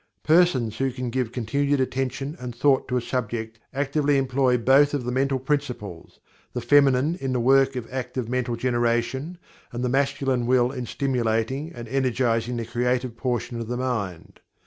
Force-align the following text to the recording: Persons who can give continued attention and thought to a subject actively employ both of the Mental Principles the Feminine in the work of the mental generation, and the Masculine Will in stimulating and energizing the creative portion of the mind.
Persons 0.23 0.79
who 0.79 0.89
can 0.89 1.11
give 1.11 1.31
continued 1.31 1.79
attention 1.79 2.35
and 2.39 2.55
thought 2.55 2.87
to 2.87 2.97
a 2.97 3.01
subject 3.01 3.59
actively 3.71 4.17
employ 4.17 4.57
both 4.57 4.95
of 4.95 5.03
the 5.03 5.11
Mental 5.11 5.37
Principles 5.37 6.19
the 6.53 6.59
Feminine 6.59 7.19
in 7.21 7.33
the 7.33 7.39
work 7.39 7.75
of 7.75 7.87
the 7.87 8.23
mental 8.23 8.55
generation, 8.55 9.37
and 9.71 9.83
the 9.83 9.89
Masculine 9.89 10.47
Will 10.47 10.71
in 10.71 10.87
stimulating 10.87 11.71
and 11.71 11.87
energizing 11.87 12.57
the 12.57 12.65
creative 12.65 13.15
portion 13.15 13.59
of 13.59 13.67
the 13.67 13.77
mind. 13.77 14.39